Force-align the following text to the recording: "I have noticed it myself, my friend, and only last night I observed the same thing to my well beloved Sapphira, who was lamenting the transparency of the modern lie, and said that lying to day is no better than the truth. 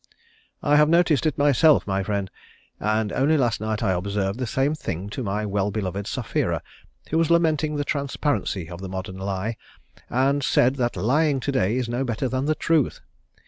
"I 0.63 0.77
have 0.77 0.89
noticed 0.89 1.27
it 1.27 1.37
myself, 1.37 1.85
my 1.85 2.01
friend, 2.01 2.31
and 2.79 3.13
only 3.13 3.37
last 3.37 3.61
night 3.61 3.83
I 3.83 3.91
observed 3.91 4.39
the 4.39 4.47
same 4.47 4.73
thing 4.73 5.11
to 5.11 5.21
my 5.21 5.45
well 5.45 5.69
beloved 5.69 6.07
Sapphira, 6.07 6.63
who 7.11 7.19
was 7.19 7.29
lamenting 7.29 7.75
the 7.75 7.85
transparency 7.85 8.67
of 8.67 8.81
the 8.81 8.89
modern 8.89 9.19
lie, 9.19 9.57
and 10.09 10.41
said 10.43 10.77
that 10.77 10.95
lying 10.95 11.39
to 11.41 11.51
day 11.51 11.75
is 11.77 11.87
no 11.87 12.03
better 12.03 12.27
than 12.27 12.45
the 12.45 12.55
truth. 12.55 12.99